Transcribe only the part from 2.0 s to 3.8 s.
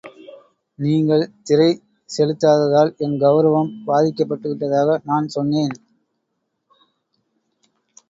செலுத்தாததால், என் கவுரவம்